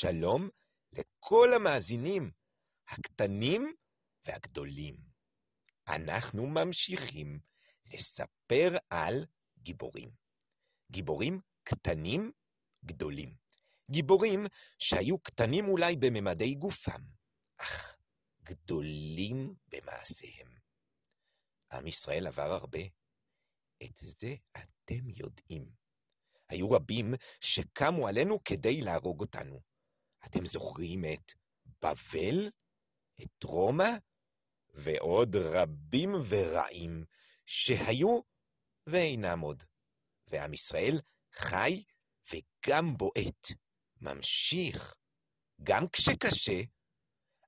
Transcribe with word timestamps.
שלום 0.00 0.48
לכל 0.92 1.54
המאזינים, 1.54 2.30
הקטנים 2.88 3.74
והגדולים. 4.26 4.96
אנחנו 5.88 6.46
ממשיכים 6.46 7.38
לספר 7.86 8.78
על 8.90 9.26
גיבורים. 9.58 10.10
גיבורים 10.90 11.40
קטנים 11.64 12.32
גדולים. 12.84 13.36
גיבורים 13.90 14.46
שהיו 14.78 15.18
קטנים 15.18 15.68
אולי 15.68 15.96
בממדי 15.96 16.54
גופם, 16.54 17.02
אך 17.56 17.96
גדולים 18.42 19.54
במעשיהם. 19.68 20.48
עם 21.72 21.86
ישראל 21.86 22.26
עבר 22.26 22.52
הרבה. 22.52 22.82
את 23.82 23.96
זה 24.00 24.34
אתם 24.56 25.08
יודעים. 25.08 25.70
היו 26.48 26.70
רבים 26.70 27.14
שקמו 27.40 28.08
עלינו 28.08 28.44
כדי 28.44 28.80
להרוג 28.80 29.20
אותנו. 29.20 29.73
אתם 30.26 30.46
זוכרים 30.46 31.04
את 31.04 31.32
בבל, 31.82 32.50
את 33.22 33.44
רומא, 33.44 33.90
ועוד 34.74 35.36
רבים 35.36 36.10
ורעים 36.28 37.04
שהיו 37.46 38.20
ואינם 38.86 39.40
עוד. 39.40 39.62
ועם 40.26 40.54
ישראל 40.54 41.00
חי 41.32 41.84
וגם 42.32 42.96
בועט, 42.96 43.46
ממשיך, 44.00 44.94
גם 45.62 45.88
כשקשה. 45.92 46.60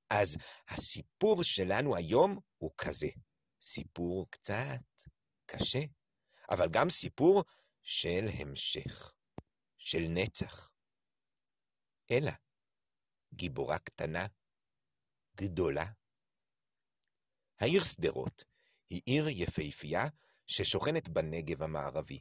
אז 0.09 0.29
הסיפור 0.67 1.43
שלנו 1.43 1.95
היום 1.95 2.39
הוא 2.57 2.71
כזה, 2.77 3.07
סיפור 3.73 4.27
קצת 4.31 4.79
קשה, 5.45 5.79
אבל 6.49 6.69
גם 6.71 6.89
סיפור 6.89 7.43
של 7.83 8.25
המשך, 8.33 9.13
של 9.77 10.01
נצח. 10.09 10.69
אלא 12.11 12.31
גיבורה 13.33 13.79
קטנה, 13.79 14.27
גדולה. 15.35 15.85
העיר 17.59 17.83
שדרות 17.83 18.43
היא 18.89 19.01
עיר 19.05 19.27
יפהפייה 19.29 20.07
ששוכנת 20.47 21.09
בנגב 21.09 21.63
המערבי. 21.63 22.19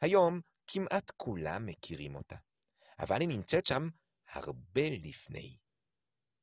היום 0.00 0.40
כמעט 0.66 1.10
כולם 1.16 1.66
מכירים 1.66 2.14
אותה, 2.14 2.36
אבל 2.98 3.20
היא 3.20 3.28
נמצאת 3.28 3.66
שם 3.66 3.88
הרבה 4.28 4.88
לפני. 4.90 5.56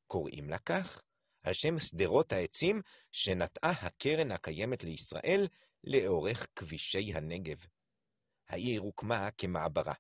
קוראים 0.08 0.50
לה 0.50 0.60
כך 0.60 1.02
על 1.44 1.54
שם 1.54 1.80
שדרות 1.80 2.32
העצים 2.32 2.82
שנטעה 3.12 3.72
הקרן 3.72 4.32
הקיימת 4.32 4.84
לישראל 4.84 5.48
לאורך 5.84 6.48
כבישי 6.56 7.14
הנגב. 7.14 7.66
העיר 8.48 8.82
הוקמה 8.82 9.32
כמעברה, 9.32 9.94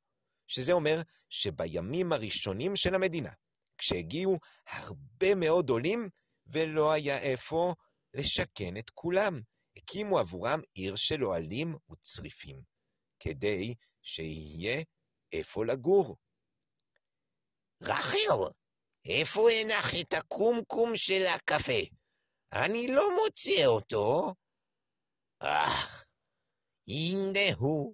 שזה 0.48 0.72
אומר 0.72 1.02
שבימים 1.30 2.14
הראשונים 2.14 2.76
של 2.76 2.96
המדינה, 2.96 3.32
כשהגיעו 3.82 4.40
הרבה 4.68 5.36
מאוד 5.36 5.70
עולים 5.70 6.10
ולא 6.48 6.92
היה 6.92 7.18
איפה 7.18 7.74
לשכן 8.14 8.78
את 8.78 8.90
כולם, 8.90 9.42
הקימו 9.78 10.20
עבורם 10.20 10.60
עיר 10.74 10.94
של 10.96 11.26
אוהלים 11.26 11.76
וצריפים, 11.92 12.62
כדי 13.20 13.76
שיהיה 14.02 14.84
איפה 15.34 15.66
לגור. 15.66 16.18
רחל, 17.82 18.52
איפה 19.06 19.52
הנח 19.52 19.86
את 20.02 20.14
הקומקום 20.14 20.92
של 20.96 21.26
הקפה? 21.36 21.82
אני 22.54 22.88
לא 22.88 23.04
מוצא 23.16 23.66
אותו. 23.66 24.34
אך, 25.40 26.06
הנה 26.88 27.56
הוא, 27.58 27.94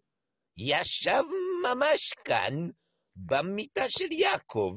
ישב 0.57 1.23
ממש 1.63 2.13
כאן, 2.25 2.53
במיטה 3.16 3.85
של 3.89 4.11
יעקב. 4.11 4.73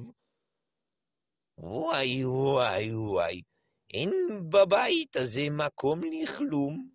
וואי, 1.62 2.24
וואי, 2.24 2.94
וואי, 2.94 3.42
אין 3.94 4.10
בבית 4.50 5.16
הזה 5.16 5.50
מקום 5.50 6.00
לכלום. 6.04 6.90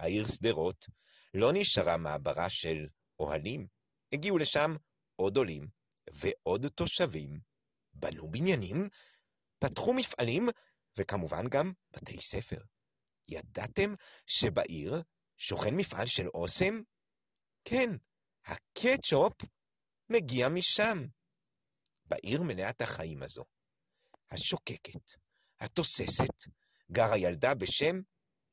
העיר 0.00 0.26
שדרות 0.28 0.86
לא 1.34 1.50
נשארה 1.52 1.96
מעברה 1.96 2.50
של 2.50 2.86
אוהלים. 3.20 3.66
הגיעו 4.12 4.38
לשם 4.38 4.76
עוד 5.16 5.36
עולים 5.36 5.68
ועוד 6.12 6.68
תושבים, 6.68 7.40
בנו 7.94 8.30
בניינים, 8.30 8.88
פתחו 9.58 9.94
מפעלים, 9.94 10.48
וכמובן 10.98 11.48
גם 11.48 11.72
בתי 11.92 12.20
ספר. 12.20 12.60
ידעתם 13.28 13.94
שבעיר 14.26 15.02
שוכן 15.36 15.74
מפעל 15.76 16.06
של 16.06 16.28
אוסם? 16.28 16.80
כן, 17.64 17.90
הקטשופ 18.44 19.32
מגיע 20.10 20.48
משם. 20.48 21.17
בעיר 22.08 22.42
מלאת 22.42 22.80
החיים 22.80 23.22
הזו, 23.22 23.44
השוקקת, 24.30 25.10
התוססת, 25.60 26.52
גרה 26.92 27.18
ילדה 27.18 27.54
בשם 27.54 28.00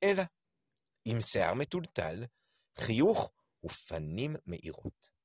אלה, 0.03 0.23
עם 1.05 1.21
שיער 1.21 1.53
מטולטל, 1.53 2.25
חיוך 2.77 3.31
ופנים 3.65 4.35
מאירות. 4.45 5.15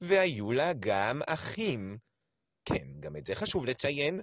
והיו 0.00 0.52
לה 0.52 0.72
גם 0.80 1.20
אחים. 1.26 1.98
כן, 2.64 3.00
גם 3.00 3.16
את 3.16 3.26
זה 3.26 3.34
חשוב 3.34 3.64
לציין, 3.64 4.20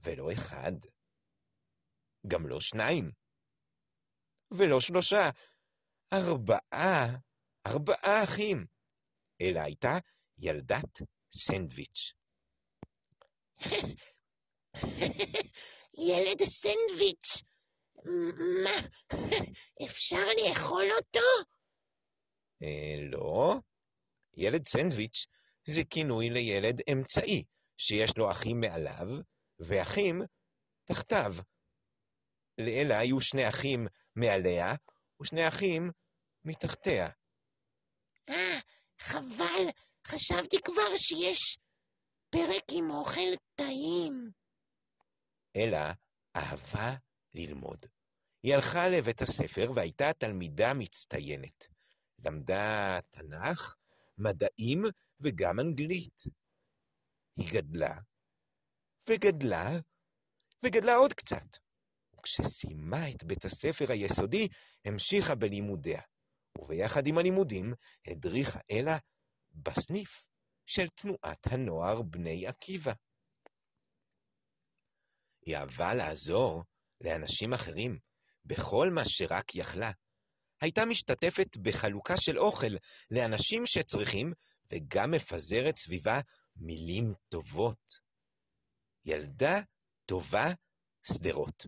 ולא 0.00 0.32
אחד. 0.32 0.72
גם 2.28 2.46
לא 2.46 2.60
שניים. 2.60 3.10
ולא 4.50 4.80
שלושה. 4.80 5.30
ארבעה, 6.12 7.16
ארבעה 7.66 8.24
אחים. 8.24 8.66
אלא 9.40 9.60
הייתה 9.60 9.98
ילדת 10.38 11.02
סנדוויץ'. 11.46 12.21
ילד 16.08 16.38
סנדוויץ', 16.44 17.42
מה, 18.64 18.78
אפשר 19.86 20.26
לאכול 20.38 20.92
אותו? 20.92 21.26
אה, 22.62 22.96
לא. 23.10 23.54
ילד 24.36 24.62
סנדוויץ' 24.66 25.26
זה 25.64 25.80
כינוי 25.90 26.30
לילד 26.30 26.80
אמצעי, 26.92 27.44
שיש 27.78 28.16
לו 28.16 28.30
אחים 28.30 28.60
מעליו 28.60 29.06
ואחים 29.58 30.22
תחתיו. 30.84 31.32
לאלה 32.58 32.98
היו 32.98 33.20
שני 33.20 33.48
אחים 33.48 33.86
מעליה 34.16 34.74
ושני 35.22 35.48
אחים 35.48 35.90
מתחתיה. 36.44 37.08
אה, 38.28 38.60
חבל, 38.98 39.66
חשבתי 40.06 40.56
כבר 40.64 40.96
שיש 40.96 41.58
פרק 42.32 42.64
עם 42.70 42.90
אוכל 42.90 43.36
טעים. 43.54 44.30
אלה 45.56 45.92
אהבה 46.36 46.94
ללמוד. 47.34 47.86
היא 48.42 48.54
הלכה 48.54 48.88
לבית 48.88 49.22
הספר 49.22 49.72
והייתה 49.74 50.12
תלמידה 50.18 50.74
מצטיינת. 50.74 51.64
למדה 52.24 52.98
תנ"ך, 53.10 53.74
מדעים 54.18 54.82
וגם 55.20 55.60
אנגלית. 55.60 56.22
היא 57.36 57.52
גדלה, 57.52 57.98
וגדלה, 59.10 59.70
וגדלה 60.64 60.94
עוד 60.94 61.12
קצת. 61.12 61.58
וכשסיימה 62.18 63.10
את 63.10 63.24
בית 63.24 63.44
הספר 63.44 63.92
היסודי, 63.92 64.48
המשיכה 64.84 65.34
בלימודיה, 65.34 66.02
וביחד 66.58 67.06
עם 67.06 67.18
הלימודים 67.18 67.74
הדריכה 68.06 68.58
אלה 68.70 68.98
בסניף 69.52 70.31
של 70.66 70.88
תנועת 70.88 71.46
הנוער 71.46 72.02
בני 72.02 72.46
עקיבא. 72.46 72.92
היא 75.46 75.56
אהבה 75.56 75.94
לעזור 75.94 76.64
לאנשים 77.00 77.52
אחרים 77.52 77.98
בכל 78.44 78.90
מה 78.90 79.02
שרק 79.04 79.54
יכלה. 79.54 79.92
הייתה 80.60 80.84
משתתפת 80.84 81.56
בחלוקה 81.56 82.14
של 82.16 82.38
אוכל 82.38 82.76
לאנשים 83.10 83.62
שצריכים, 83.66 84.32
וגם 84.70 85.10
מפזרת 85.10 85.76
סביבה 85.76 86.20
מילים 86.56 87.14
טובות. 87.28 88.12
ילדה 89.04 89.60
טובה 90.06 90.52
שדרות. 91.02 91.66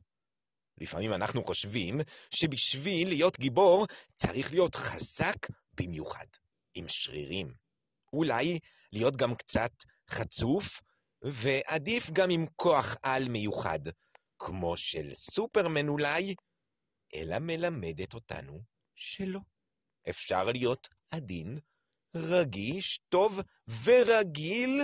לפעמים 0.79 1.13
אנחנו 1.13 1.45
חושבים 1.45 2.01
שבשביל 2.31 3.09
להיות 3.09 3.39
גיבור 3.39 3.87
צריך 4.17 4.53
להיות 4.53 4.75
חזק 4.75 5.37
במיוחד, 5.75 6.27
עם 6.75 6.85
שרירים. 6.89 7.64
אולי 8.15 8.59
להיות 8.93 9.17
גם 9.17 9.35
קצת 9.35 9.73
חצוף, 10.11 10.65
ועדיף 11.23 12.03
גם 12.13 12.31
עם 12.31 12.47
כוח 12.57 12.97
על 13.03 13.29
מיוחד, 13.29 13.79
כמו 14.39 14.77
של 14.77 15.15
סופרמן 15.15 15.89
אולי, 15.89 16.35
אלא 17.15 17.39
מלמדת 17.39 18.15
אותנו 18.15 18.61
שלא. 18.95 19.41
אפשר 20.11 20.45
להיות 20.45 20.89
עדין, 21.11 21.59
רגיש, 22.15 22.99
טוב 23.09 23.33
ורגיל, 23.85 24.81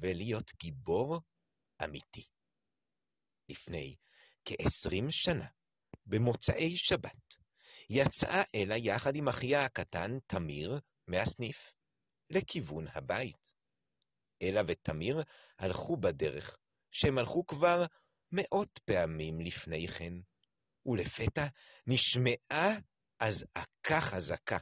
ולהיות 0.00 0.50
גיבור 0.60 1.20
אמיתי. 1.84 2.26
לפני 3.48 3.96
כעשרים 4.44 5.10
שנה, 5.10 5.46
במוצאי 6.06 6.76
שבת, 6.76 7.34
יצאה 7.90 8.42
אלה 8.54 8.76
יחד 8.76 9.16
עם 9.16 9.28
אחיה 9.28 9.64
הקטן, 9.64 10.18
תמיר, 10.26 10.80
מהסניף, 11.08 11.56
לכיוון 12.30 12.86
הבית. 12.88 13.54
אלה 14.42 14.60
ותמיר 14.66 15.22
הלכו 15.58 15.96
בדרך, 15.96 16.56
שהם 16.90 17.18
הלכו 17.18 17.46
כבר 17.46 17.84
מאות 18.32 18.80
פעמים 18.84 19.40
לפני 19.40 19.88
כן, 19.88 20.12
ולפתע 20.86 21.46
נשמעה 21.86 22.78
אזעקה 23.20 24.00
חזקה. 24.00 24.58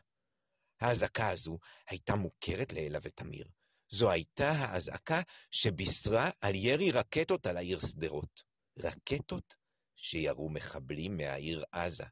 האזעקה 0.80 1.30
הזו 1.30 1.58
הייתה 1.86 2.14
מוכרת 2.14 2.72
לאלה 2.72 2.98
ותמיר. 3.02 3.48
זו 3.88 4.10
הייתה 4.10 4.50
האזעקה 4.50 5.22
שבישרה 5.50 6.30
על 6.40 6.54
ירי 6.54 6.90
רקטות 6.90 7.46
על 7.46 7.56
העיר 7.56 7.80
שדרות. 7.80 8.42
רקטות 8.78 9.54
שירו 9.96 10.50
מחבלים 10.50 11.16
מהעיר 11.16 11.64
עזה. 11.72 12.04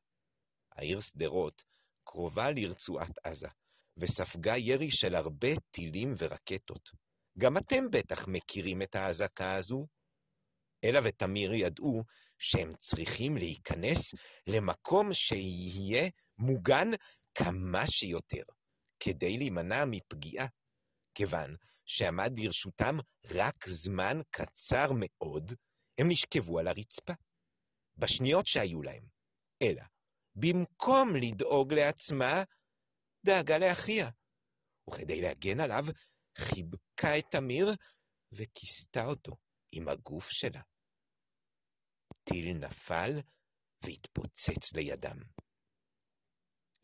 העיר 0.72 1.00
שדרות 1.00 1.62
קרובה 2.04 2.50
לרצועת 2.50 3.18
עזה, 3.24 3.48
וספגה 3.98 4.56
ירי 4.56 4.90
של 4.90 5.14
הרבה 5.14 5.48
טילים 5.70 6.14
ורקטות. 6.18 6.90
גם 7.38 7.56
אתם 7.56 7.90
בטח 7.90 8.28
מכירים 8.28 8.82
את 8.82 8.94
האזעקה 8.94 9.54
הזו. 9.54 9.86
אלה 10.84 11.00
ותמיר 11.04 11.54
ידעו 11.54 12.02
שהם 12.38 12.72
צריכים 12.76 13.36
להיכנס 13.36 13.98
למקום 14.46 15.12
שיהיה 15.12 16.10
מוגן 16.38 16.90
כמה 17.34 17.84
שיותר, 17.86 18.42
כדי 19.00 19.36
להימנע 19.38 19.84
מפגיעה, 19.84 20.46
כיוון 21.14 21.56
שעמד 21.86 22.32
לרשותם 22.36 22.98
רק 23.30 23.68
זמן 23.68 24.20
קצר 24.30 24.86
מאוד, 24.92 25.52
הם 25.98 26.08
נשכבו 26.08 26.58
על 26.58 26.68
הרצפה. 26.68 27.12
בשניות 27.98 28.46
שהיו 28.46 28.82
להם, 28.82 29.04
אלא, 29.62 29.82
במקום 30.34 31.16
לדאוג 31.16 31.72
לעצמה, 31.72 32.42
דאגה 33.26 33.58
לאחיה, 33.58 34.10
וכדי 34.90 35.20
להגן 35.20 35.60
עליו, 35.60 35.84
חיבקה 36.38 37.18
את 37.18 37.24
תמיר 37.30 37.66
וכיסתה 38.32 39.04
אותו 39.04 39.36
עם 39.72 39.88
הגוף 39.88 40.24
שלה. 40.28 40.62
טיל 42.24 42.52
נפל 42.52 43.10
והתפוצץ 43.82 44.72
לידם. 44.74 45.18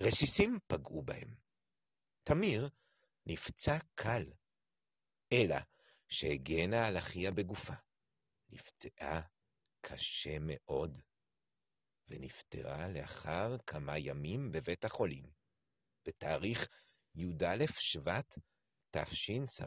רסיסים 0.00 0.58
פגעו 0.66 1.02
בהם. 1.02 1.34
תמיר 2.24 2.68
נפצע 3.26 3.78
קל, 3.94 4.32
אלא 5.32 5.56
שהגנה 6.08 6.86
על 6.86 6.98
אחיה 6.98 7.30
בגופה. 7.30 7.74
נפצעה 8.50 9.20
קשה 9.80 10.38
מאוד, 10.40 10.98
ונפטרה 12.08 12.88
לאחר 12.88 13.58
כמה 13.66 13.98
ימים 13.98 14.52
בבית 14.52 14.84
החולים, 14.84 15.41
בתאריך 16.06 16.58
י"א 17.14 17.64
שבט 17.78 18.38
תשס"ה. 18.90 19.64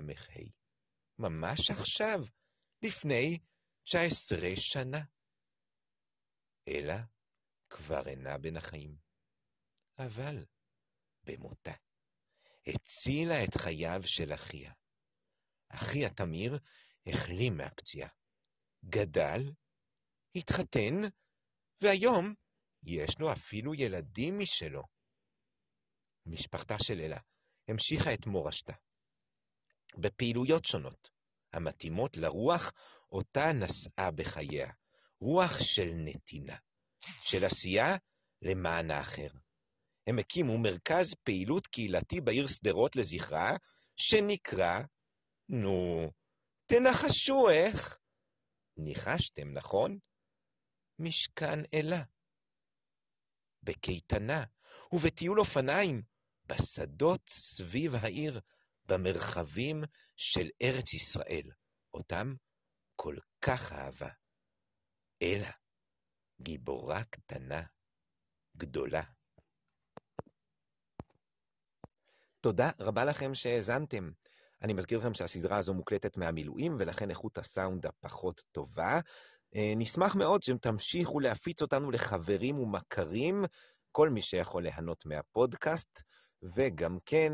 ממש 1.19 1.71
עכשיו, 1.71 2.19
לפני 2.81 3.39
19 3.83 4.39
שנה. 4.55 5.01
אלא 6.67 6.95
כבר 7.69 8.07
אינה 8.07 8.37
בין 8.37 8.57
החיים. 8.57 8.97
אבל 9.99 10.45
במותה 11.23 11.73
הצילה 12.67 13.43
את 13.43 13.57
חייו 13.57 14.01
של 14.05 14.33
אחיה. 14.33 14.73
אחיה 15.69 16.09
תמיר 16.13 16.59
החלים 17.07 17.57
מהפציעה, 17.57 18.09
גדל, 18.85 19.41
התחתן, 20.35 21.01
והיום 21.81 22.33
יש 22.83 23.19
לו 23.19 23.33
אפילו 23.33 23.73
ילדים 23.73 24.39
משלו. 24.39 24.83
משפחתה 26.25 26.75
של 26.83 26.99
אלה 26.99 27.17
המשיכה 27.67 28.13
את 28.13 28.25
מורשתה 28.25 28.73
בפעילויות 29.97 30.65
שונות, 30.65 31.09
המתאימות 31.53 32.17
לרוח 32.17 32.71
אותה 33.11 33.51
נשאה 33.53 34.11
בחייה, 34.11 34.71
רוח 35.21 35.51
של 35.75 35.91
נתינה, 35.95 36.57
של 37.23 37.45
עשייה 37.45 37.95
למען 38.41 38.91
האחר. 38.91 39.27
הם 40.07 40.19
הקימו 40.19 40.57
מרכז 40.57 41.13
פעילות 41.23 41.67
קהילתי 41.67 42.21
בעיר 42.21 42.47
שדרות 42.47 42.95
לזכרה, 42.95 43.51
שנקרא, 43.97 44.79
נו, 45.49 46.09
תנחשו 46.65 47.49
איך. 47.49 47.97
ניחשתם, 48.77 49.53
נכון? 49.53 49.97
משכן 50.99 51.59
אלה. 51.73 52.03
בקייטנה 53.63 54.43
ובטיול 54.91 55.39
אופניים, 55.39 56.01
בשדות 56.47 57.29
סביב 57.29 57.95
העיר, 57.95 58.39
במרחבים 58.87 59.83
של 60.17 60.49
ארץ 60.61 60.93
ישראל, 60.93 61.51
אותם 61.93 62.33
כל 62.95 63.15
כך 63.41 63.71
אהבה. 63.71 64.09
אלא 65.21 65.47
גיבורה 66.41 67.03
קטנה, 67.03 67.63
גדולה. 68.57 69.03
תודה 72.41 72.71
רבה 72.79 73.05
לכם 73.05 73.35
שהאזנתם. 73.35 74.11
אני 74.61 74.73
מזכיר 74.73 74.99
לכם 74.99 75.13
שהסדרה 75.13 75.57
הזו 75.57 75.73
מוקלטת 75.73 76.17
מהמילואים, 76.17 76.75
ולכן 76.79 77.09
איכות 77.09 77.37
הסאונד 77.37 77.85
הפחות 77.85 78.41
טובה. 78.51 78.99
אה, 79.55 79.73
נשמח 79.75 80.15
מאוד 80.15 80.41
שאתם 80.43 80.57
תמשיכו 80.57 81.19
להפיץ 81.19 81.61
אותנו 81.61 81.91
לחברים 81.91 82.59
ומכרים, 82.59 83.45
כל 83.91 84.09
מי 84.09 84.21
שיכול 84.21 84.63
ליהנות 84.63 85.05
מהפודקאסט, 85.05 85.99
וגם 86.55 86.97
כן 87.05 87.33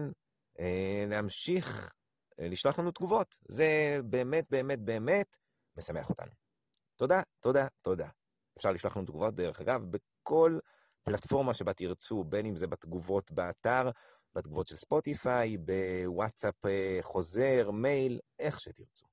אה, 0.59 1.05
להמשיך 1.07 1.93
אה, 2.39 2.47
לשלוח 2.47 2.79
לנו 2.79 2.91
תגובות. 2.91 3.35
זה 3.41 3.99
באמת, 4.09 4.45
באמת, 4.49 4.79
באמת 4.79 5.37
משמח 5.77 6.09
אותנו. 6.09 6.31
תודה, 6.95 7.21
תודה, 7.39 7.67
תודה. 7.81 8.09
אפשר 8.57 8.71
לשלוח 8.71 8.97
לנו 8.97 9.05
תגובות, 9.05 9.35
דרך 9.35 9.61
אגב, 9.61 9.81
בכל 9.91 10.59
פלטפורמה 11.03 11.53
שבה 11.53 11.73
תרצו, 11.73 12.23
בין 12.23 12.45
אם 12.45 12.55
זה 12.55 12.67
בתגובות 12.67 13.31
באתר, 13.31 13.89
בתגובות 14.35 14.67
של 14.67 14.75
ספוטיפיי, 14.75 15.57
בוואטסאפ 15.57 16.65
אה, 16.65 16.97
חוזר, 17.01 17.71
מייל, 17.71 18.19
איך 18.39 18.59
שתרצו. 18.59 19.07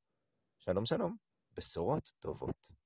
שלום 0.58 0.86
שלום, 0.86 1.16
בשורות 1.56 2.12
טובות. 2.18 2.77